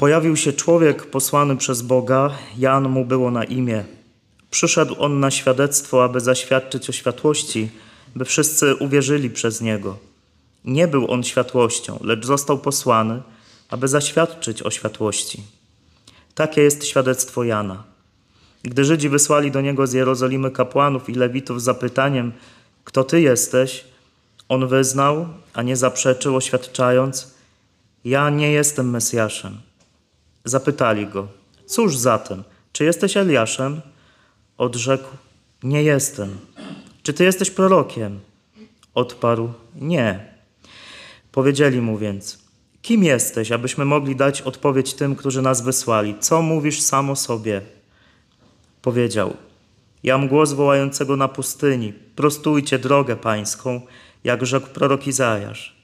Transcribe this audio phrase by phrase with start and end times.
[0.00, 3.84] Pojawił się człowiek posłany przez Boga, Jan mu było na imię.
[4.50, 7.70] Przyszedł on na świadectwo, aby zaświadczyć o światłości,
[8.16, 9.98] by wszyscy uwierzyli przez niego.
[10.64, 13.22] Nie był on światłością, lecz został posłany,
[13.68, 15.42] aby zaświadczyć o światłości.
[16.34, 17.82] Takie jest świadectwo Jana.
[18.62, 22.32] Gdy Żydzi wysłali do niego z Jerozolimy kapłanów i lewitów z zapytaniem,
[22.84, 23.84] kto ty jesteś,
[24.48, 27.34] on wyznał, a nie zaprzeczył, oświadczając,
[28.04, 29.69] ja nie jestem Mesjaszem.
[30.44, 31.28] Zapytali go,
[31.66, 33.80] cóż zatem, czy jesteś Eliaszem?
[34.58, 35.08] Odrzekł,
[35.62, 36.38] nie jestem.
[37.02, 38.20] Czy ty jesteś prorokiem?
[38.94, 40.34] Odparł, nie.
[41.32, 42.38] Powiedzieli mu więc,
[42.82, 46.14] kim jesteś, abyśmy mogli dać odpowiedź tym, którzy nas wysłali?
[46.20, 47.60] Co mówisz sam o sobie?
[48.82, 49.36] Powiedział,
[50.02, 53.80] jam głos wołającego na pustyni, prostujcie drogę pańską,
[54.24, 55.76] jak rzekł prorok Izajasz.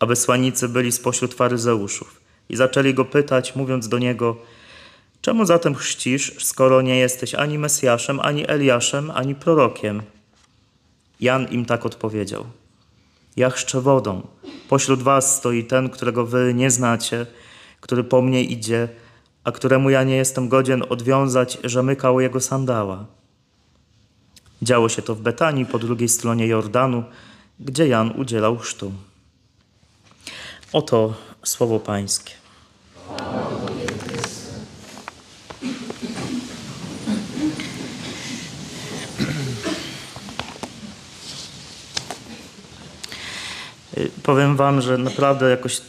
[0.00, 2.21] A wysłannicy byli spośród faryzeuszów
[2.52, 4.36] i zaczęli go pytać, mówiąc do niego,
[5.20, 10.02] czemu zatem chrzcisz, skoro nie jesteś ani Mesjaszem, ani Eliaszem, ani prorokiem?
[11.20, 12.44] Jan im tak odpowiedział,
[13.36, 14.26] ja chrzczę wodą,
[14.68, 17.26] pośród was stoi ten, którego wy nie znacie,
[17.80, 18.88] który po mnie idzie,
[19.44, 23.06] a któremu ja nie jestem godzien odwiązać rzemykał jego sandała.
[24.62, 27.04] Działo się to w Betanii po drugiej stronie Jordanu,
[27.60, 28.92] gdzie Jan udzielał chrztu.
[30.72, 31.14] Oto
[31.44, 32.41] słowo Pańskie.
[44.22, 45.80] Powiem Wam, że naprawdę jakoś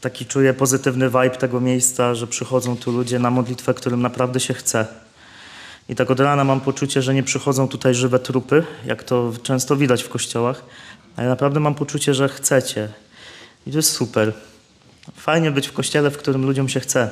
[0.00, 4.54] taki czuję pozytywny vibe tego miejsca, że przychodzą tu ludzie na modlitwę, którym naprawdę się
[4.54, 4.86] chce.
[5.88, 9.76] I tak od rana mam poczucie, że nie przychodzą tutaj żywe trupy, jak to często
[9.76, 10.62] widać w kościołach,
[11.16, 12.88] ale naprawdę mam poczucie, że chcecie.
[13.66, 14.32] I to jest super.
[15.16, 17.10] Fajnie być w kościele, w którym ludziom się chce.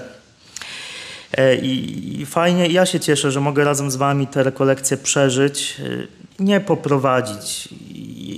[1.32, 6.44] E, I, fajnie, ja się cieszę, że mogę razem z Wami te rekolekcje przeżyć, e,
[6.44, 7.68] nie poprowadzić.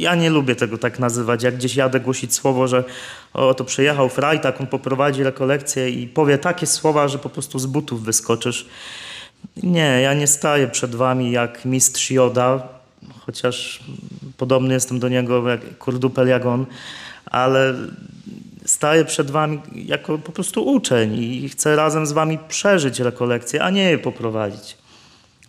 [0.00, 1.42] Ja nie lubię tego tak nazywać.
[1.42, 2.84] Jak gdzieś jadę głosić słowo, że
[3.34, 7.66] o, to przyjechał frajtak, on poprowadzi rekolekcję i powie takie słowa, że po prostu z
[7.66, 8.66] butów wyskoczysz.
[9.62, 12.68] Nie, ja nie staję przed Wami jak mistrz Joda,
[13.26, 13.80] chociaż
[14.36, 16.42] podobny jestem do niego jak kurdupel jak
[17.26, 17.74] ale
[18.64, 23.70] staję przed wami jako po prostu uczeń i chcę razem z wami przeżyć rekolekcję, a
[23.70, 24.76] nie je poprowadzić.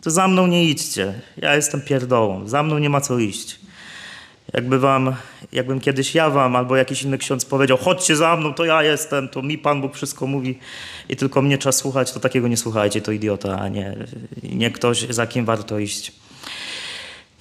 [0.02, 1.22] To za mną nie idźcie.
[1.38, 2.48] Ja jestem pierdołą.
[2.48, 3.60] Za mną nie ma co iść.
[4.54, 5.16] Jakby wam,
[5.52, 9.30] jakbym kiedyś ja wam albo jakiś inny ksiądz powiedział, chodźcie za mną, to ja jestem,
[9.30, 10.60] to mi Pan Bóg wszystko mówi
[11.10, 13.96] i tylko mnie trzeba słuchać, to takiego nie słuchajcie, to idiota, a nie,
[14.44, 16.12] nie ktoś, za kim warto iść.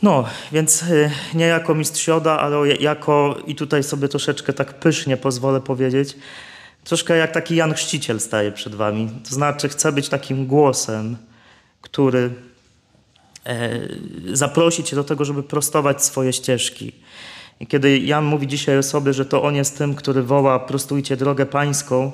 [0.03, 5.17] No, więc y, nie jako mistrz joda, ale jako, i tutaj sobie troszeczkę tak pysznie
[5.17, 6.17] pozwolę powiedzieć,
[6.85, 9.11] troszkę jak taki Jan Chrzciciel staje przed wami.
[9.29, 11.17] To znaczy chcę być takim głosem,
[11.81, 12.31] który
[13.47, 13.81] e,
[14.33, 16.93] zaprosi cię do tego, żeby prostować swoje ścieżki.
[17.61, 21.47] I kiedy Jan mówi dzisiaj sobie, że to on jest tym, który woła prostujcie drogę
[21.47, 22.13] pańską,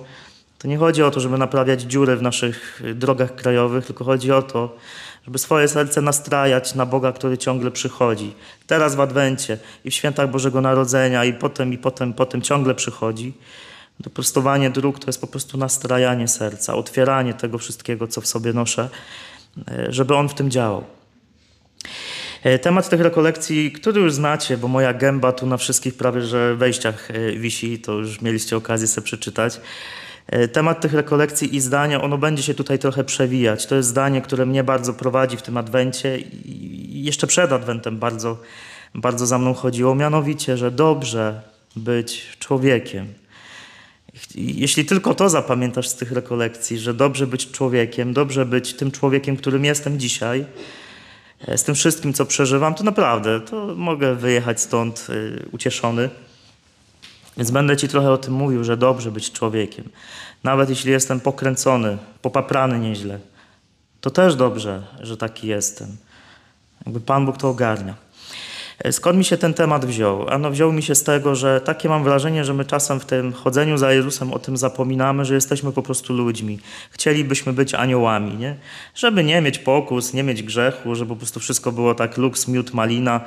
[0.58, 4.42] to nie chodzi o to, żeby naprawiać dziury w naszych drogach krajowych, tylko chodzi o
[4.42, 4.76] to,
[5.24, 8.34] żeby swoje serce nastrajać na Boga, który ciągle przychodzi.
[8.66, 13.32] Teraz w Adwencie i w świętach Bożego Narodzenia i potem, i potem, potem ciągle przychodzi.
[14.00, 18.88] Doprostowanie dróg to jest po prostu nastrajanie serca, otwieranie tego wszystkiego, co w sobie noszę,
[19.68, 20.84] e, żeby On w tym działał.
[22.42, 26.56] E, temat tych rekolekcji, który już znacie, bo moja gęba tu na wszystkich prawie że
[26.56, 29.60] wejściach e, wisi, to już mieliście okazję sobie przeczytać.
[30.26, 33.66] E, temat tych rekolekcji i zdania, ono będzie się tutaj trochę przewijać.
[33.66, 38.38] To jest zdanie, które mnie bardzo prowadzi w tym adwencie i jeszcze przed adwentem bardzo,
[38.94, 39.94] bardzo za mną chodziło.
[39.94, 41.42] Mianowicie, że dobrze
[41.76, 43.06] być człowiekiem.
[44.34, 49.36] Jeśli tylko to zapamiętasz z tych rekolekcji, że dobrze być człowiekiem, dobrze być tym człowiekiem,
[49.36, 50.44] którym jestem dzisiaj,
[51.56, 56.10] z tym wszystkim, co przeżywam, to naprawdę, to mogę wyjechać stąd e, ucieszony.
[57.36, 59.88] Więc będę Ci trochę o tym mówił, że dobrze być człowiekiem.
[60.44, 63.18] Nawet jeśli jestem pokręcony, popaprany nieźle,
[64.00, 65.96] to też dobrze, że taki jestem.
[66.86, 67.94] Jakby Pan Bóg to ogarnia.
[68.78, 70.28] E, skąd mi się ten temat wziął?
[70.28, 73.32] Ano wziął mi się z tego, że takie mam wrażenie, że my czasem w tym
[73.32, 76.58] chodzeniu za Jezusem o tym zapominamy, że jesteśmy po prostu ludźmi.
[76.90, 78.56] Chcielibyśmy być aniołami, nie?
[78.94, 82.74] Żeby nie mieć pokus, nie mieć grzechu, żeby po prostu wszystko było tak luks, miód,
[82.74, 83.20] malina.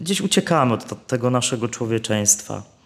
[0.00, 2.78] Gdzieś uciekamy od tego naszego człowieczeństwa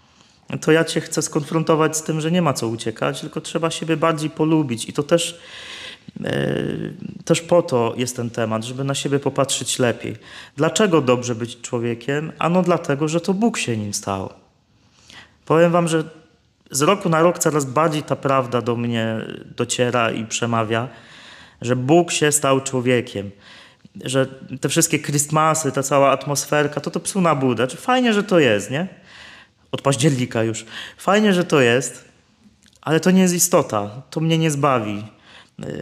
[0.61, 3.97] to ja Cię chcę skonfrontować z tym, że nie ma co uciekać, tylko trzeba siebie
[3.97, 4.89] bardziej polubić.
[4.89, 5.41] I to też,
[7.25, 10.17] też po to jest ten temat, żeby na siebie popatrzeć lepiej.
[10.57, 12.33] Dlaczego dobrze być człowiekiem?
[12.39, 14.33] Ano dlatego, że to Bóg się nim stał.
[15.45, 16.05] Powiem Wam, że
[16.71, 19.17] z roku na rok coraz bardziej ta prawda do mnie
[19.57, 20.89] dociera i przemawia,
[21.61, 23.31] że Bóg się stał człowiekiem.
[24.05, 24.27] Że
[24.61, 27.67] te wszystkie Christmasy, ta cała atmosferka, to to psu na budę.
[27.67, 28.89] Fajnie, że to jest, nie?
[29.73, 30.65] Od października już.
[30.97, 32.05] Fajnie, że to jest,
[32.81, 33.91] ale to nie jest istota.
[34.11, 35.05] To mnie nie zbawi.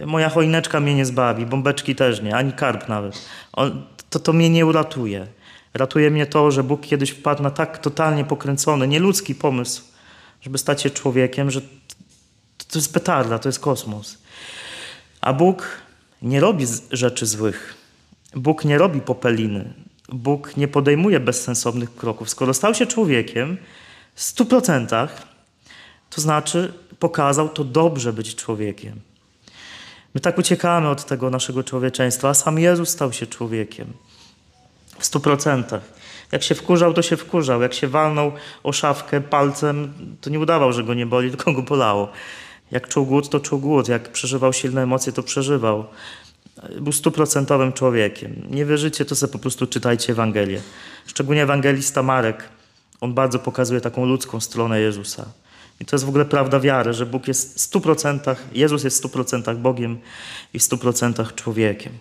[0.07, 3.23] Moja choineczka mnie nie zbawi, bombeczki też nie, ani karp nawet.
[3.53, 5.27] On, to, to mnie nie uratuje.
[5.75, 9.83] Ratuje mnie to, że Bóg kiedyś wpadł na tak totalnie pokręcony, nieludzki pomysł,
[10.41, 11.67] żeby stać się człowiekiem, że to,
[12.71, 14.19] to jest petarda, to jest kosmos.
[15.21, 15.69] A Bóg
[16.23, 17.75] nie robi rzeczy złych.
[18.35, 19.73] Bóg nie robi popeliny.
[20.09, 22.31] Bóg nie podejmuje bezsensownych kroków.
[22.31, 23.57] Skoro stał się człowiekiem
[24.15, 25.23] w stu procentach,
[26.11, 29.01] to znaczy pokazał to dobrze być człowiekiem.
[30.15, 33.93] My tak uciekamy od tego naszego człowieczeństwa, a sam Jezus stał się człowiekiem.
[34.99, 35.83] W stu procentach.
[36.33, 37.63] Jak się wkurzał, to się wkurzał.
[37.63, 41.63] Jak się walnął o szafkę palcem, to nie udawał, że go nie boli, tylko go
[41.63, 42.09] bolało.
[42.71, 43.89] Jak czuł głód, to czuł głód.
[43.89, 45.85] Jak przeżywał silne emocje, to przeżywał.
[46.81, 48.43] Był stuprocentowym człowiekiem.
[48.51, 50.61] Nie wierzycie, to sobie po prostu czytajcie Ewangelię.
[51.07, 52.49] Szczególnie ewangelista Marek.
[53.01, 55.27] On bardzo pokazuje taką ludzką stronę Jezusa.
[55.81, 59.07] I to jest w ogóle prawda wiary, że Bóg jest w 100%, Jezus jest w
[59.07, 59.99] 100% Bogiem
[60.55, 61.93] i w 100% człowiekiem.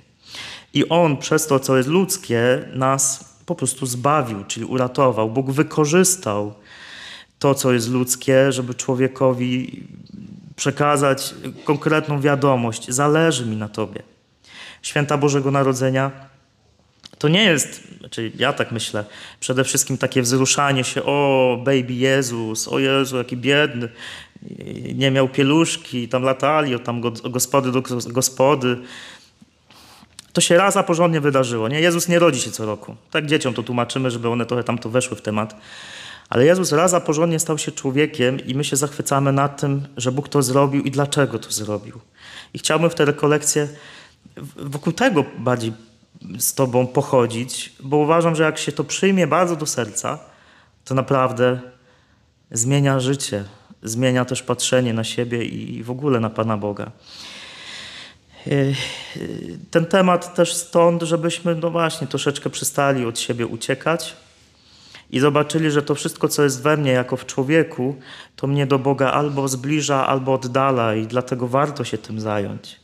[0.74, 5.30] I On przez to, co jest ludzkie, nas po prostu zbawił, czyli uratował.
[5.30, 6.54] Bóg wykorzystał
[7.40, 9.84] to, co jest ludzkie, żeby człowiekowi
[10.56, 12.90] przekazać konkretną wiadomość.
[12.90, 14.04] Zależy mi na Tobie.
[14.82, 16.12] Święta Bożego Narodzenia
[17.20, 19.06] to nie jest, znaczy ja tak myślę,
[19.40, 23.90] przede wszystkim takie wzruszanie się, o baby Jezus, o Jezu, jaki biedny,
[24.96, 28.78] nie miał pieluszki, tam latali, o tam gospody do gospody.
[30.34, 31.68] To się raz a porządnie wydarzyło.
[31.68, 31.82] Nie?
[31.82, 32.96] Jezus nie rodzi się co roku.
[33.12, 35.56] Tak dzieciom to tłumaczymy, żeby one trochę tam to weszły w temat.
[36.30, 40.12] Ale Jezus raz a porządnie stał się człowiekiem i my się zachwycamy nad tym, że
[40.12, 42.00] Bóg to zrobił i dlaczego to zrobił.
[42.54, 43.68] I chciałbym w rekolekcje
[44.58, 45.74] wokół tego bardziej
[46.40, 50.20] z Tobą pochodzić, bo uważam, że jak się to przyjmie bardzo do serca,
[50.86, 51.60] to naprawdę
[52.52, 53.46] zmienia życie,
[53.84, 56.92] zmienia też patrzenie na siebie i w ogóle na Pana Boga.
[58.48, 58.52] E,
[59.72, 64.16] ten temat też stąd, żebyśmy, no właśnie, troszeczkę przestali od siebie uciekać
[65.12, 67.96] i zobaczyli, że to wszystko, co jest we mnie jako w człowieku,
[68.36, 72.80] to mnie do Boga albo zbliża, albo oddala i dlatego warto się tym zająć.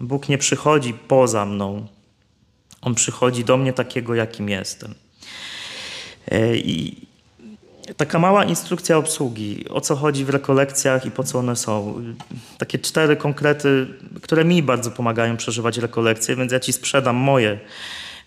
[0.00, 1.86] Bóg nie przychodzi poza mną,
[2.84, 4.94] on przychodzi do mnie takiego, jakim jestem.
[6.30, 7.06] E, I
[7.96, 12.02] taka mała instrukcja obsługi, o co chodzi w rekolekcjach i po co one są.
[12.58, 13.86] Takie cztery konkrety,
[14.22, 17.58] które mi bardzo pomagają przeżywać rekolekcje, więc ja ci sprzedam moje,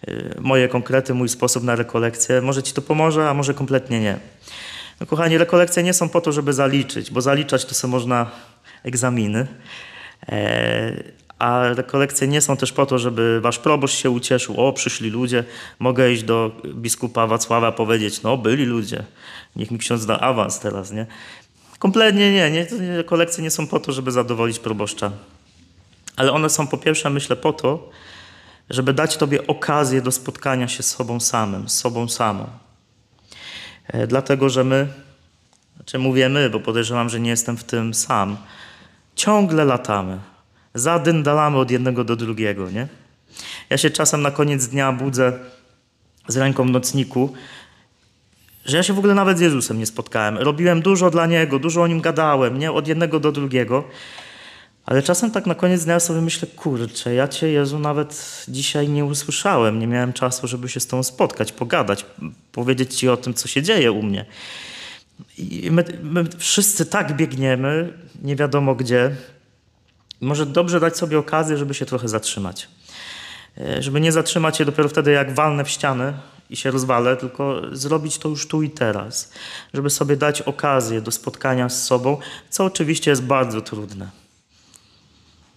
[0.08, 2.42] e, moje konkrety, mój sposób na rekolekcję.
[2.42, 4.18] Może ci to pomoże, a może kompletnie nie.
[5.00, 8.32] No, kochani, rekolekcje nie są po to, żeby zaliczyć, bo zaliczać to są można
[8.84, 9.48] egzaminy.
[11.40, 15.10] E, a rekolekcje nie są też po to, żeby wasz proboszcz się ucieszył, o przyszli
[15.10, 15.44] ludzie,
[15.80, 19.04] mogę iść do biskupa Wacława powiedzieć, no byli ludzie,
[19.56, 21.06] niech mi ksiądz da awans teraz, nie?
[21.80, 22.68] Kompletnie nie, nie,
[22.98, 25.12] rekolekcje nie są po to, żeby zadowolić proboszcza.
[26.16, 27.90] Ale one są po pierwsze, myślę, po to,
[28.70, 32.48] żeby dać tobie okazję do spotkania się z sobą samym, z sobą samą.
[33.88, 34.88] E, dlatego, że my,
[35.76, 38.38] znaczy mówię my, bo podejrzewam, że nie jestem w tym sam,
[39.16, 40.20] ciągle latamy
[40.80, 42.88] zadyndalamy od jednego do drugiego, nie?
[43.70, 45.34] Ja się czasem na koniec dnia budzę
[46.28, 47.34] z ręką w nocniku,
[48.66, 50.38] że ja się w ogóle nawet z Jezusem nie spotkałem.
[50.38, 52.72] Robiłem dużo dla Niego, dużo o Nim gadałem, nie?
[52.72, 53.84] Od jednego do drugiego.
[54.86, 59.06] Ale czasem tak na koniec dnia sobie myślę, kurczę, ja Cię Jezu nawet dzisiaj nie
[59.06, 62.06] usłyszałem, nie miałem czasu, żeby się z Tobą spotkać, pogadać,
[62.52, 64.26] powiedzieć Ci o tym, co się dzieje u mnie.
[65.38, 69.16] I my, my wszyscy tak biegniemy, nie wiadomo gdzie,
[70.22, 72.68] może dobrze dać sobie okazję, żeby się trochę zatrzymać.
[73.58, 76.14] E, żeby nie zatrzymać się dopiero wtedy, jak walnę w ścianę
[76.50, 79.32] i się rozwalę, tylko zrobić to już tu i teraz.
[79.74, 82.18] Żeby sobie dać okazję do spotkania z sobą,
[82.50, 84.10] co oczywiście jest bardzo trudne.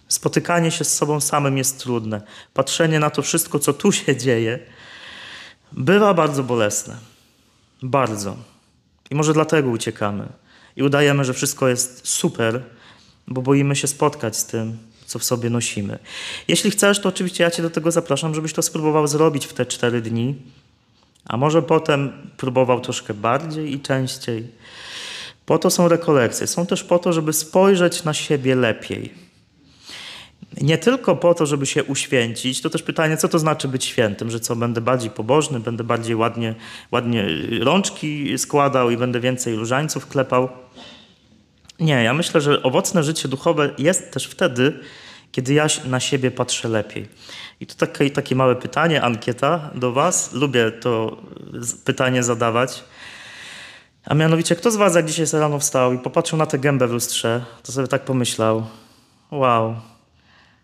[0.07, 2.21] Spotykanie się z sobą samym jest trudne.
[2.53, 4.59] Patrzenie na to wszystko, co tu się dzieje,
[5.71, 6.97] bywa bardzo bolesne.
[7.83, 8.37] Bardzo.
[9.09, 10.27] I może dlatego uciekamy.
[10.75, 12.63] I udajemy, że wszystko jest super,
[13.33, 15.99] bo boimy się spotkać z tym, co w sobie nosimy.
[16.47, 19.65] Jeśli chcesz, to oczywiście ja Cię do tego zapraszam, żebyś to spróbował zrobić w te
[19.65, 20.35] cztery dni,
[21.25, 24.47] a może potem próbował troszkę bardziej i częściej.
[25.45, 26.47] Po to są rekolekcje.
[26.47, 29.13] Są też po to, żeby spojrzeć na siebie lepiej.
[30.61, 34.31] Nie tylko po to, żeby się uświęcić, to też pytanie, co to znaczy być świętym,
[34.31, 36.55] że co, będę bardziej pobożny, będę bardziej ładnie,
[36.91, 37.27] ładnie
[37.59, 40.49] rączki składał i będę więcej różańców klepał.
[41.81, 44.79] Nie, ja myślę, że owocne życie duchowe jest też wtedy,
[45.31, 47.07] kiedy ja na siebie patrzę lepiej.
[47.59, 50.33] I tu takie, takie małe pytanie, ankieta do Was.
[50.33, 51.17] Lubię to
[51.85, 52.83] pytanie zadawać.
[54.05, 56.91] A mianowicie, kto z Was, jak dzisiaj rano wstał i popatrzył na tę gębę w
[56.91, 58.65] lustrze, to sobie tak pomyślał:
[59.31, 59.75] Wow,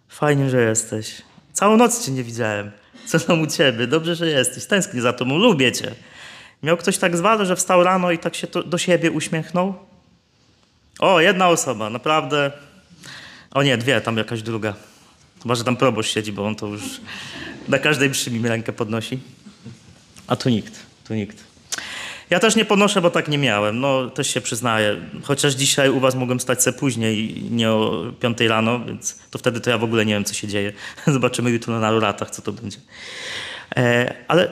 [0.08, 1.22] fajnie, że jesteś.
[1.54, 2.72] Całą noc Cię nie widziałem.
[3.06, 3.88] Co tam u Ciebie?
[3.88, 4.66] Dobrze, że jesteś.
[4.66, 5.96] Tęsknię za Tobą, lubię Cię.
[6.64, 9.88] Miał ktoś tak zwany, że wstał rano i tak się do siebie uśmiechnął?
[11.00, 12.52] O, jedna osoba, naprawdę.
[13.52, 14.74] O nie, dwie, tam jakaś druga.
[15.42, 16.82] Chyba, że tam proboszcz siedzi, bo on to już
[17.68, 19.20] na każdej przy mi rękę podnosi.
[20.28, 20.74] A tu nikt,
[21.08, 21.44] tu nikt.
[22.30, 23.80] Ja też nie podnoszę, bo tak nie miałem.
[23.80, 24.98] No, też się przyznaję.
[25.24, 29.62] Chociaż dzisiaj u was mogłem stać se później, nie o piątej rano, więc to wtedy
[29.62, 30.74] to ja w ogóle nie wiem, co się dzieje.
[31.08, 32.78] Zobaczymy jutro na laureatach, co to będzie.
[33.78, 34.52] E, ale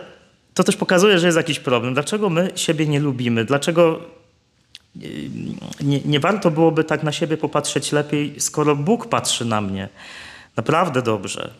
[0.53, 1.93] to też pokazuje, że jest jakiś problem.
[1.93, 3.45] Dlaczego my siebie nie lubimy?
[3.45, 3.99] Dlaczego
[5.81, 9.89] nie, nie, warto byłoby tak na siebie popatrzeć lepiej, skoro Bóg patrzy na mnie
[10.55, 11.51] naprawdę dobrze.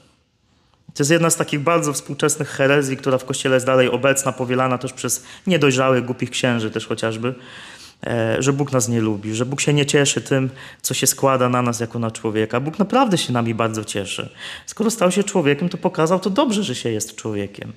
[0.94, 4.78] To jest jedna z takich bardzo współczesnych herezji, która w Kościele jest dalej obecna, powielana
[4.78, 7.36] też przez niedojrzałych, głupich księży też chociażby,
[8.08, 10.50] e, że Bóg nas nie lubi, że Bóg się nie cieszy tym,
[10.82, 12.60] co się składa na nas jako na człowieka.
[12.60, 14.30] Bóg naprawdę się nami bardzo cieszy.
[14.66, 17.74] Skoro stał się człowiekiem, to pokazał to dobrze, że się jest człowiekiem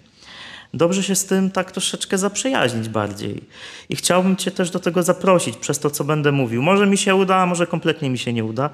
[0.75, 3.44] dobrze się z tym tak troszeczkę zaprzyjaźnić bardziej.
[3.88, 6.62] I chciałbym Cię też do tego zaprosić przez to, co będę mówił.
[6.62, 8.70] Może mi się uda, może kompletnie mi się nie uda,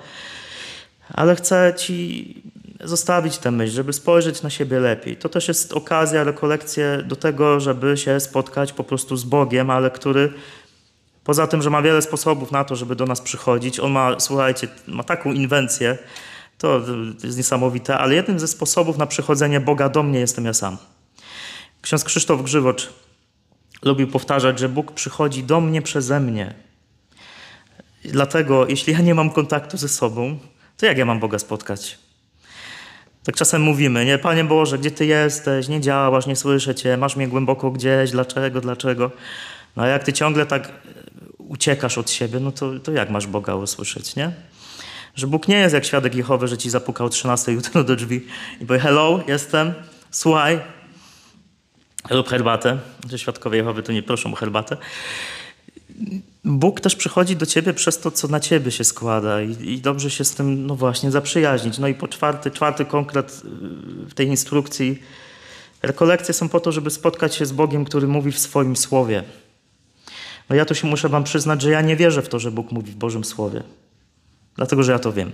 [1.14, 2.42] ale chcę Ci
[2.84, 5.16] zostawić tę myśl, żeby spojrzeć na siebie lepiej.
[5.16, 9.90] To też jest okazja, rekolekcje do tego, żeby się spotkać po prostu z Bogiem, ale
[9.90, 10.32] który
[11.24, 14.68] poza tym, że ma wiele sposobów na to, żeby do nas przychodzić, on ma, słuchajcie,
[14.86, 15.98] ma taką inwencję,
[16.58, 16.82] to
[17.24, 20.76] jest niesamowite, ale jednym ze sposobów na przychodzenie Boga do mnie jestem ja sam.
[21.84, 22.88] Ksiądz Krzysztof Grzywocz
[23.82, 26.54] lubił powtarzać, że Bóg przychodzi do mnie przeze mnie.
[28.04, 30.38] Dlatego, jeśli ja nie mam kontaktu ze sobą,
[30.76, 31.98] to jak ja mam Boga spotkać?
[33.24, 34.18] Tak czasem mówimy, nie?
[34.18, 35.68] Panie Boże, gdzie Ty jesteś?
[35.68, 39.10] Nie działasz, nie słyszę Cię, masz mnie głęboko gdzieś, dlaczego, dlaczego?
[39.76, 40.72] No a jak Ty ciągle tak
[41.38, 44.32] uciekasz od siebie, no to, to jak masz Boga usłyszeć, nie?
[45.14, 48.26] Że Bóg nie jest jak świadek Jehowy, że Ci zapukał 13 jutro do drzwi
[48.60, 49.74] i powie, hello, jestem,
[50.10, 50.60] słuchaj,
[52.10, 54.76] lub herbatę, że świadkowie Jehowy to nie proszą o herbatę.
[56.44, 60.10] Bóg też przychodzi do ciebie przez to, co na ciebie się składa i, i, dobrze
[60.10, 61.78] się z tym, no właśnie, zaprzyjaźnić.
[61.78, 63.48] No i po czwarty, czwarty konkret y,
[64.06, 65.02] w tej instrukcji.
[65.82, 69.24] Rekolekcje są po to, żeby spotkać się z Bogiem, który mówi w swoim słowie.
[70.50, 72.72] No ja to się muszę wam przyznać, że ja nie wierzę w to, że Bóg
[72.72, 73.62] mówi w Bożym Słowie.
[74.56, 75.32] Dlatego, że ja to wiem.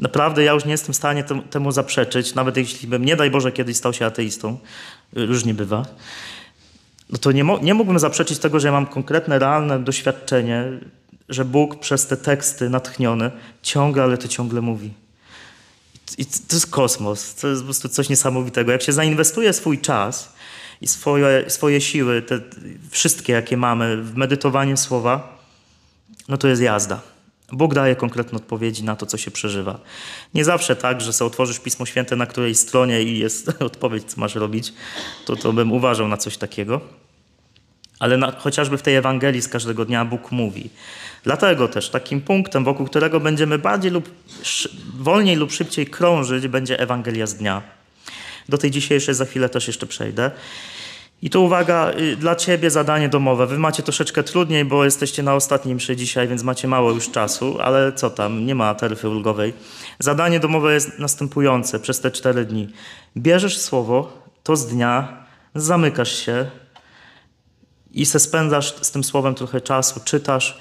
[0.00, 3.52] Naprawdę ja już nie jestem w stanie temu zaprzeczyć, nawet jeśli bym, nie daj Boże,
[3.52, 4.58] kiedyś stał się ateistą,
[5.12, 5.84] różnie bywa,
[7.10, 10.64] no to nie, mo nie mógłbym zaprzeczyć tego, że ja mam konkretne, realne doświadczenie,
[11.28, 13.30] że Bóg przez te teksty natchnione
[13.62, 14.92] ciągle, ale to ciągle mówi.
[16.18, 18.72] I to jest kosmos, to jest po prostu coś niesamowitego.
[18.72, 20.32] Jak się zainwestuje swój czas
[20.80, 22.40] i swoje, swoje siły, te
[22.90, 25.38] wszystkie, jakie mamy w medytowanie słowa,
[26.28, 27.11] no to jest jazda.
[27.52, 29.80] Bóg daje konkretne odpowiedzi na to, co się przeżywa.
[30.34, 34.20] Nie zawsze tak, że sobie otworzysz Pismo Święte na której stronie i jest odpowiedź, co
[34.20, 34.72] masz robić.
[35.24, 36.80] To, to bym uważał na coś takiego.
[37.98, 40.70] Ale na, chociażby w tej Ewangelii z każdego dnia Bóg mówi.
[41.24, 44.10] Dlatego też takim punktem, wokół którego będziemy bardziej lub
[44.94, 47.62] wolniej lub szybciej krążyć, będzie Ewangelia z dnia.
[48.48, 50.30] Do tej dzisiejszej za chwilę też jeszcze przejdę.
[51.22, 53.46] I tu uwaga, y, dla Ciebie zadanie domowe.
[53.46, 57.58] Wy macie troszeczkę trudniej, bo jesteście na ostatnim mszy dzisiaj, więc macie mało już czasu,
[57.60, 59.52] ale co tam, nie ma taryfy ulgowej.
[59.98, 62.68] Zadanie domowe jest następujące przez te cztery dni.
[63.16, 65.24] Bierzesz słowo, to z dnia,
[65.54, 66.50] zamykasz się
[67.92, 70.58] i se spędzasz z tym słowem trochę czasu, czytasz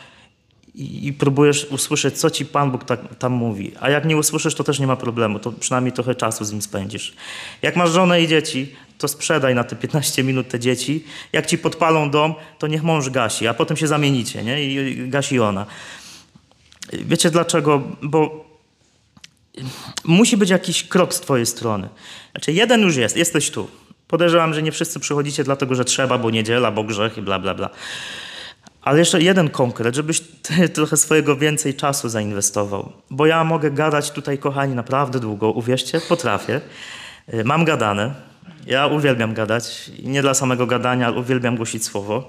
[0.75, 3.73] i, próbujesz usłyszeć, co Ci Pan Bóg tak, tam mówi.
[3.79, 6.61] A jak nie usłyszysz, to też nie ma problemu, to przynajmniej trochę czasu z nim
[6.61, 7.13] spędzisz.
[7.61, 11.03] Jak masz żonę i dzieci, to sprzedaj na te 15 minut te dzieci.
[11.33, 14.63] Jak ci podpalą dom, to niech mąż gasi, a potem się zamienicie, nie?
[14.63, 15.65] I gasi ona.
[16.93, 17.81] Wiecie dlaczego?
[18.01, 18.45] Bo
[20.03, 21.89] musi być jakiś krok z twojej strony.
[22.31, 23.67] Znaczy, jeden już jest, jesteś tu.
[24.07, 27.53] Podejrzewam, że nie wszyscy przychodzicie dlatego, że trzeba, bo niedziela, bo grzech i bla, bla,
[27.53, 27.69] bla.
[28.81, 30.21] Ale jeszcze jeden konkret, żebyś
[30.75, 32.91] trochę swojego więcej czasu zainwestował.
[33.09, 35.51] Bo ja mogę gadać tutaj, kochani, naprawdę długo.
[35.51, 36.61] Uwierzcie, potrafię.
[37.45, 38.15] Mam gadane,
[38.67, 42.27] ja uwielbiam gadać nie dla samego gadania, ale uwielbiam głosić słowo.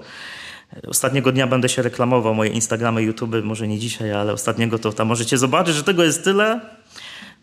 [0.87, 5.07] Ostatniego dnia będę się reklamował, moje Instagramy, YouTube, może nie dzisiaj, ale ostatniego to tam
[5.07, 6.59] możecie zobaczyć, że tego jest tyle.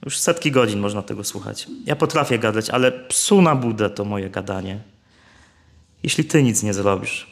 [0.04, 1.66] Już setki godzin można tego słuchać.
[1.86, 4.78] Ja potrafię gadać, ale psu na budę to moje gadanie.
[6.02, 7.26] Jeśli ty nic nie zrobisz.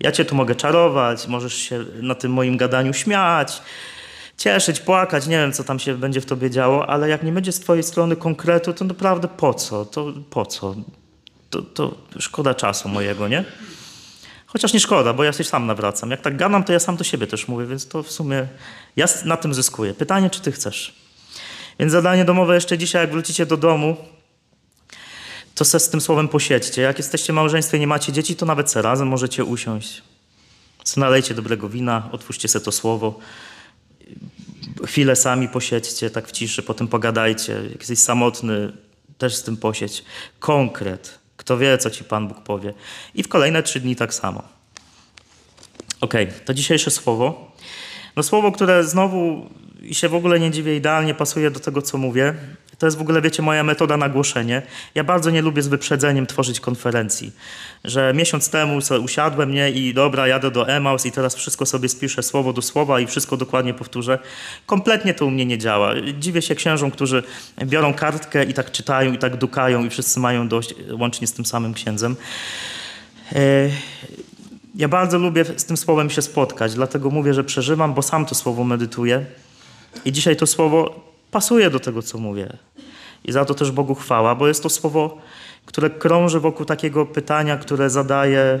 [0.00, 3.62] Ja cię tu mogę czarować, możesz się na tym moim gadaniu śmiać,
[4.38, 7.52] cieszyć, płakać, nie wiem, co tam się będzie w tobie działo, ale jak nie będzie
[7.52, 9.84] z twojej strony konkretu, to naprawdę po co?
[9.84, 10.74] To po co?
[11.50, 13.44] To, to szkoda czasu mojego, nie?
[14.46, 16.10] Chociaż nie szkoda, bo ja się sam nawracam.
[16.10, 18.46] Jak tak gadam, to ja sam do siebie też mówię, więc to w sumie
[18.96, 19.94] ja na tym zyskuję.
[19.94, 20.94] Pytanie, czy ty chcesz?
[21.78, 23.96] Więc zadanie domowe jeszcze dzisiaj, jak wrócicie do domu,
[25.54, 26.82] to se z tym słowem posiedźcie.
[26.82, 30.02] Jak jesteście małżeństwie i nie macie dzieci, to nawet se razem możecie usiąść.
[30.96, 33.18] Nalejcie dobrego wina, otwórzcie se to słowo.
[34.86, 37.52] Chwilę sami posiedźcie, tak w ciszy, potem pogadajcie.
[37.52, 38.72] Jak jesteś samotny,
[39.18, 40.04] też z tym posiedź.
[40.38, 41.18] Konkret.
[41.36, 42.74] Kto wie, co ci Pan Bóg powie.
[43.14, 44.42] I w kolejne trzy dni tak samo.
[46.00, 47.52] Ok, to dzisiejsze słowo.
[48.16, 49.50] No słowo, które znowu
[49.82, 52.34] i się w ogóle nie dziwię, idealnie pasuje do tego, co mówię.
[52.78, 54.62] To jest w ogóle, wiecie, moja metoda na głoszenie.
[54.94, 57.32] Ja bardzo nie lubię z wyprzedzeniem tworzyć konferencji.
[57.84, 62.22] Że miesiąc temu usiadłem nie i dobra, jadę do Emaus i teraz wszystko sobie spiszę
[62.22, 64.18] słowo do słowa i wszystko dokładnie powtórzę.
[64.66, 65.92] Kompletnie to u mnie nie działa.
[66.18, 67.22] Dziwię się księżom, którzy
[67.64, 71.44] biorą kartkę i tak czytają i tak dukają i wszyscy mają dość, łącznie z tym
[71.44, 72.16] samym księdzem.
[74.74, 78.34] Ja bardzo lubię z tym słowem się spotkać, dlatego mówię, że przeżywam, bo sam to
[78.34, 79.26] słowo medytuję.
[80.04, 82.56] I dzisiaj to słowo pasuje do tego, co mówię.
[83.24, 85.18] I za to też Bogu chwała, bo jest to słowo,
[85.66, 88.60] które krąży wokół takiego pytania, które zadaje,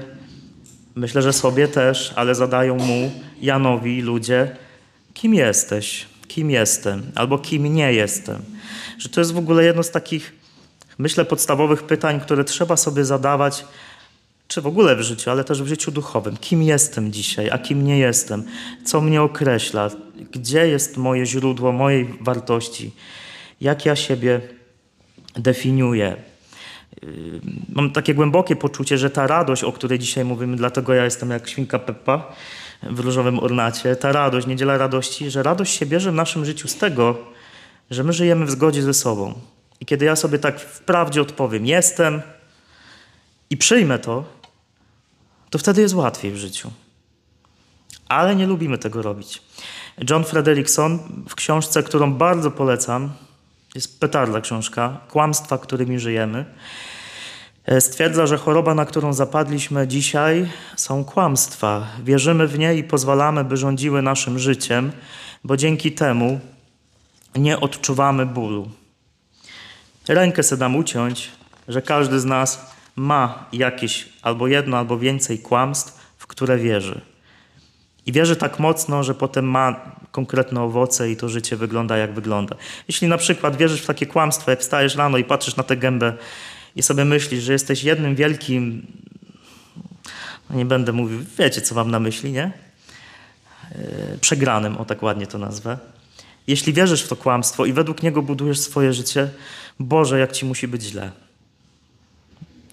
[0.94, 3.10] myślę, że sobie też, ale zadają mu,
[3.40, 4.56] Janowi, ludzie,
[5.14, 8.42] kim jesteś, kim jestem, albo kim nie jestem.
[8.98, 10.32] Że to jest w ogóle jedno z takich,
[10.98, 13.64] myślę, podstawowych pytań, które trzeba sobie zadawać,
[14.48, 16.36] czy w ogóle w życiu, ale też w życiu duchowym.
[16.36, 18.44] Kim jestem dzisiaj, a kim nie jestem?
[18.84, 19.90] Co mnie określa?
[20.32, 22.94] Gdzie jest moje źródło mojej wartości?
[23.60, 24.40] Jak ja siebie
[25.36, 26.16] definiuję?
[27.02, 27.40] Yy,
[27.72, 31.48] mam takie głębokie poczucie, że ta radość, o której dzisiaj mówimy, dlatego ja jestem jak
[31.48, 32.32] świnka Peppa
[32.82, 36.76] w różowym ornacie, ta radość, niedziela radości, że radość się bierze w naszym życiu z
[36.76, 37.18] tego,
[37.90, 39.34] że my żyjemy w zgodzie ze sobą.
[39.80, 42.22] I kiedy ja sobie tak wprawdzie odpowiem, jestem
[43.50, 44.37] i przyjmę to,
[45.50, 46.70] to wtedy jest łatwiej w życiu.
[48.08, 49.42] Ale nie lubimy tego robić.
[50.10, 53.12] John Frederickson w książce, którą bardzo polecam,
[53.74, 56.44] jest petarda książka, Kłamstwa, którymi żyjemy,
[57.64, 61.86] e, stwierdza, że choroba, na którą zapadliśmy dzisiaj, są kłamstwa.
[62.04, 64.92] Wierzymy w nie i pozwalamy, by rządziły naszym życiem,
[65.44, 66.40] bo dzięki temu
[67.36, 68.70] nie odczuwamy bólu.
[70.08, 71.30] Rękę se dam uciąć,
[71.68, 77.00] że każdy z nas ma jakieś albo jedno, albo więcej kłamstw, w które wierzy.
[78.06, 82.56] I wierzy tak mocno, że potem ma konkretne owoce i to życie wygląda jak wygląda.
[82.88, 86.12] Jeśli na przykład wierzysz w takie kłamstwo, jak wstajesz rano i patrzysz na tę gębę
[86.76, 88.86] i sobie myślisz, że jesteś jednym wielkim,
[90.50, 92.52] no nie będę mówił, wiecie co mam na myśli, nie?
[93.72, 95.78] E, przegranym, o tak ładnie to nazwę.
[96.46, 99.30] Jeśli wierzysz w to kłamstwo i według niego budujesz swoje życie,
[99.80, 101.10] Boże, jak ci musi być źle.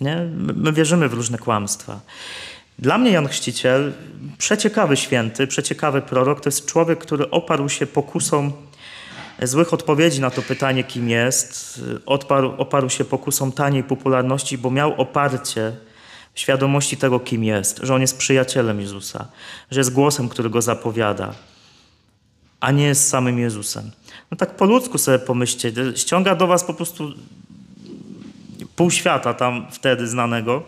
[0.02, 0.18] Nie?
[0.36, 2.00] My wierzymy w różne kłamstwa.
[2.80, 3.94] Dla mnie Jan Chrzciciel,
[4.38, 8.54] przeciekawy święty, przeciekawy prorok, to jest człowiek, który oparł się pokusom
[9.44, 11.82] złych odpowiedzi na to pytanie, kim jest.
[12.06, 15.72] Oparł, oparł się pokusom taniej popularności, bo miał oparcie
[16.34, 19.28] w świadomości tego, kim jest, że on jest przyjacielem Jezusa,
[19.72, 21.34] że jest głosem, który go zapowiada,
[22.60, 23.92] a nie jest samym Jezusem.
[24.32, 27.14] No tak po ludzku sobie pomyślcie, ściąga do was po prostu
[28.76, 30.64] pół świata tam wtedy znanego.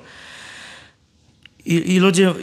[1.66, 2.34] I, I, ludzie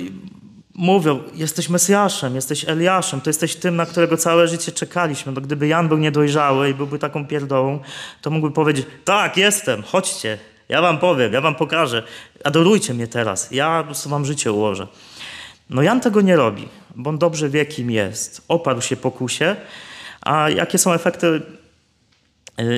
[0.75, 5.33] mówią, jesteś Mesjaszem, jesteś Eliaszem, to jesteś tym, na którego całe życie czekaliśmy.
[5.33, 7.81] No, gdyby Jan był niedojrzały i byłby taką pierdołą,
[8.21, 12.03] to mógłby powiedzieć, tak, jestem, chodźcie, ja wam powiem, ja wam pokażę,
[12.45, 14.87] adorujcie mnie teraz, ja po prostu wam życie ułożę.
[15.71, 18.45] No Jan tego nie robi, bo on dobrze wie, kim jest.
[18.49, 19.57] Oparł się pokusie,
[20.21, 21.43] a jakie są efekty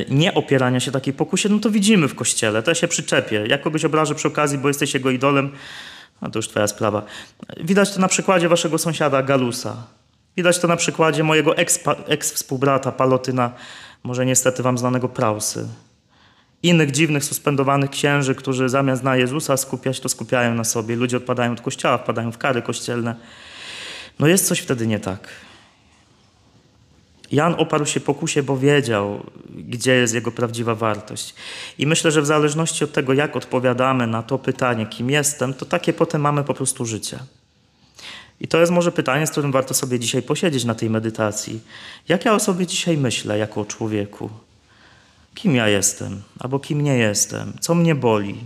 [0.09, 2.63] nie opierania się takiej pokusie, no to widzimy w kościele.
[2.63, 3.45] To ja się przyczepię.
[3.49, 5.51] Jak kogoś obrażę przy okazji, bo jesteś jego idolem,
[6.23, 7.03] no to już twoja sprawa.
[7.61, 9.77] Widać to na przykładzie waszego sąsiada Galusa.
[10.37, 11.55] Widać to na przykładzie mojego
[12.07, 13.53] eks-współbrata Palotyna,
[14.03, 15.69] może niestety wam znanego Prausy.
[16.63, 20.97] Innych dziwnych, suspendowanych księży, którzy zamiast na Jezusa skupiać, to skupiają na sobie.
[20.97, 23.15] Ludzie odpadają od kościoła, wpadają w kary kościelne.
[24.19, 25.29] No jest coś wtedy nie tak.
[27.33, 31.35] Jan oparł się pokusie, bo wiedział, gdzie jest jego prawdziwa wartość.
[31.79, 35.67] I myślę, że w zależności od tego, jak odpowiadamy na to pytanie, kim jestem, to
[35.67, 37.19] takie potem mamy po prostu życie.
[38.41, 41.61] I to jest może pytanie, z którym warto sobie dzisiaj posiedzieć na tej medytacji.
[42.09, 44.31] Jak ja o sobie dzisiaj myślę jako o człowieku?
[45.35, 47.53] Kim ja jestem, albo kim nie jestem?
[47.61, 48.45] Co mnie boli?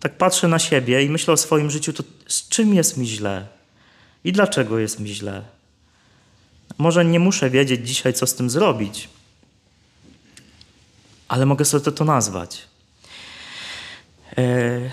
[0.00, 3.46] tak patrzę na siebie i myślę o swoim życiu, to z czym jest mi źle?
[4.24, 5.42] I dlaczego jest mi źle?
[6.80, 9.08] Może nie muszę wiedzieć dzisiaj, co z tym zrobić,
[11.28, 12.68] ale mogę sobie to, nazwać.
[14.38, 14.90] E,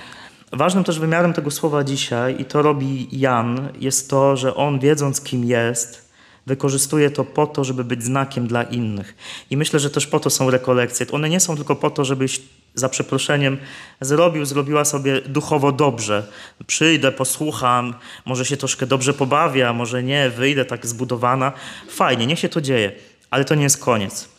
[0.51, 5.21] Ważnym też wymiarem tego słowa dzisiaj, i to robi Jan, jest to, że on, wiedząc
[5.21, 6.09] kim jest,
[6.45, 9.15] wykorzystuje to po to, żeby być znakiem dla innych.
[9.49, 11.05] I myślę, że też po to są rekolekcje.
[11.11, 12.41] One nie są tylko po to, żebyś
[12.79, 13.57] za przeproszeniem
[14.01, 16.27] zrobił, zrobiła sobie duchowo dobrze.
[16.67, 17.93] Przyjdę, posłucham,
[18.25, 21.51] może się troszkę dobrze pobawię, a może nie, wyjdę tak zbudowana.
[21.89, 22.91] Fajnie, niech się to dzieje,
[23.29, 24.29] ale to nie jest koniec.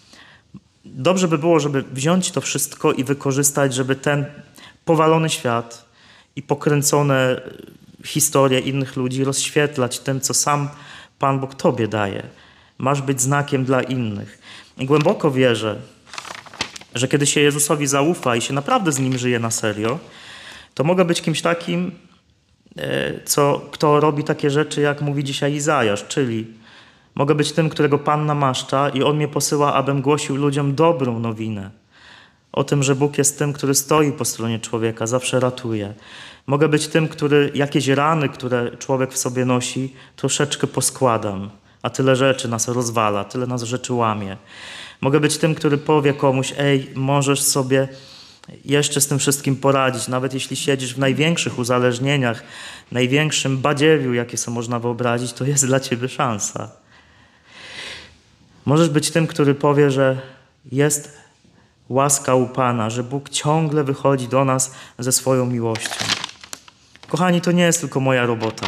[0.85, 4.27] Dobrze by było, żeby wziąć to wszystko i wykorzystać, żeby ten
[4.85, 5.85] powalony świat
[6.37, 7.41] i pokręcone
[8.05, 10.69] historie innych ludzi rozświetlać tym, co sam
[11.19, 12.23] Pan Bóg Tobie daje.
[12.79, 14.39] Masz być znakiem dla innych.
[14.79, 15.77] Głęboko wierzę,
[16.95, 19.99] że kiedy się Jezusowi zaufa i się naprawdę z Nim żyje na serio,
[20.75, 21.93] to mogę być kimś takim,
[22.77, 26.47] e, co, kto robi takie rzeczy, jak mówi dzisiaj Izajasz, czyli
[27.15, 31.71] mogę być tym, którego Pan namaszcza i On mnie posyła, abym głosił ludziom dobrą nowinę.
[32.53, 35.95] O tym, że Bóg jest tym, który stoi po stronie człowieka, zawsze ratuje.
[36.47, 41.51] Mogę być tym, który jakieś rany, które człowiek w sobie nosi, troszeczkę poskładam,
[41.83, 44.37] a tyle rzeczy nas rozwala, tyle nas rzeczy łamie.
[45.01, 47.89] Mogę być tym, który powie komuś, ej, możesz sobie
[48.65, 52.43] jeszcze z tym wszystkim poradzić, nawet jeśli siedzisz w największych uzależnieniach,
[52.93, 56.71] największym badziewiu, jakie sobie można wyobrazić, to jest dla ciebie szansa.
[58.67, 60.21] Możesz być tym, który powie, że
[60.73, 61.19] jest
[61.89, 66.05] łaska u Pana, że Bóg ciągle wychodzi do nas ze swoją miłością.
[67.09, 68.67] Kochani, to nie jest tylko moja robota.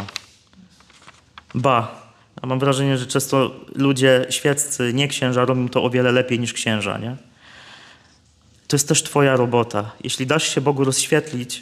[1.55, 2.00] Ba,
[2.41, 6.53] a mam wrażenie, że często ludzie świeccy, nie księża, robią to o wiele lepiej niż
[6.53, 7.15] księża, nie?
[8.67, 9.91] To jest też Twoja robota.
[10.03, 11.61] Jeśli dasz się Bogu rozświetlić,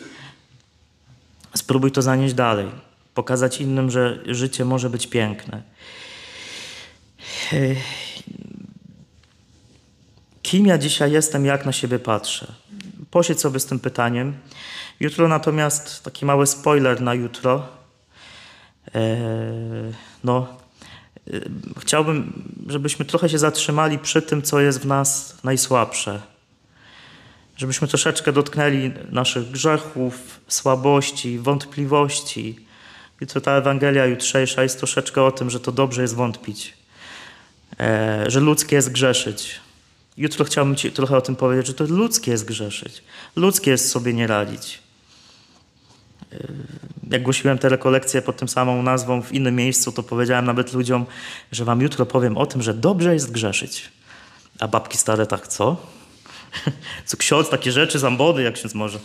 [1.56, 2.68] spróbuj to zanieść dalej.
[3.14, 5.62] Pokazać innym, że życie może być piękne.
[10.42, 12.54] Kim ja dzisiaj jestem, jak na siebie patrzę?
[13.12, 14.34] Posiedź sobie z tym pytaniem.
[15.00, 17.68] Jutro natomiast taki mały spoiler na jutro.
[18.94, 20.59] Eee, no, e,
[21.82, 26.22] chciałbym, żebyśmy trochę się zatrzymali przy tym, co jest w nas najsłabsze.
[27.58, 32.60] Żebyśmy troszeczkę dotknęli naszych grzechów, słabości, wątpliwości.
[33.22, 36.74] Jutro ta Ewangelia jutrzejsza jest troszeczkę o tym, że to dobrze jest wątpić.
[37.80, 39.60] Eee, że ludzkie jest grzeszyć
[40.20, 43.04] Jutro chciałbym Ci trochę o tym powiedzieć, że to ludzkie jest grzeszyć.
[43.36, 44.80] Ludzkie jest sobie nie radzić.
[46.32, 46.40] Yy,
[47.10, 51.06] jak głosiłem te rekolekcje pod tym samą nazwą w innym miejscu, to powiedziałem nawet ludziom,
[51.52, 53.92] że wam jutro powiem o tym, że dobrze jest grzeszyć.
[54.60, 55.78] A babki stare tak, co?
[57.06, 59.00] Co ksiądz, takie rzeczy, zambody, jak ksiądz może.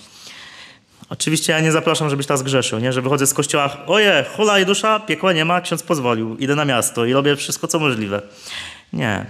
[1.08, 2.92] Oczywiście ja nie zapraszam, żebyś teraz zgrzeszył, nie?
[2.92, 6.64] Że wychodzę z kościoła, oje, hula i dusza, piekła nie ma, ksiądz pozwolił, idę na
[6.64, 8.22] miasto i robię wszystko, co możliwe.
[8.92, 9.26] Nie.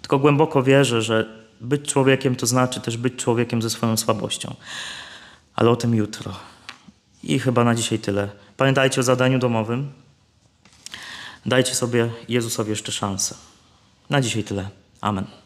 [0.00, 1.26] Tylko głęboko wierzę, że
[1.60, 4.54] być człowiekiem to znaczy też być człowiekiem ze swoją słabością.
[5.54, 6.32] Ale o tym jutro.
[7.22, 8.28] I chyba na dzisiaj tyle.
[8.56, 9.92] Pamiętajcie o zadaniu domowym.
[11.46, 13.34] Dajcie sobie Jezusowi jeszcze szansę.
[14.10, 14.68] Na dzisiaj tyle.
[15.00, 15.45] Amen.